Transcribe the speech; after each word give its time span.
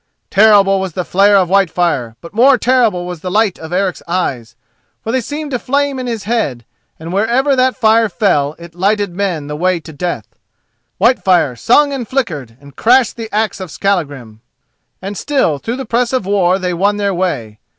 Terrible 0.31 0.79
was 0.79 0.93
the 0.93 1.05
flare 1.05 1.37
of 1.37 1.47
Whitefire; 1.49 2.15
but 2.21 2.33
more 2.33 2.57
terrible 2.57 3.05
was 3.05 3.19
the 3.19 3.29
light 3.29 3.59
of 3.59 3.71
Eric's 3.71 4.01
eyes, 4.07 4.55
for 5.03 5.11
they 5.11 5.21
seemed 5.21 5.51
to 5.51 5.59
flame 5.59 5.99
in 5.99 6.07
his 6.07 6.23
head, 6.23 6.65
and 6.99 7.13
wherever 7.13 7.55
that 7.55 7.77
fire 7.77 8.09
fell 8.09 8.55
it 8.57 8.73
lighted 8.73 9.13
men 9.15 9.45
the 9.45 9.55
way 9.55 9.79
to 9.79 9.93
death. 9.93 10.25
Whitefire 10.99 11.55
sung 11.55 11.93
and 11.93 12.07
flickered, 12.07 12.57
and 12.59 12.75
crashed 12.75 13.15
the 13.15 13.29
axe 13.31 13.59
of 13.59 13.69
Skallagrim, 13.69 14.41
and 15.03 15.15
still 15.15 15.59
through 15.59 15.77
the 15.77 15.85
press 15.85 16.13
of 16.13 16.25
war 16.25 16.57
they 16.57 16.73
won 16.73 16.97
their 16.97 17.13
way. 17.13 17.59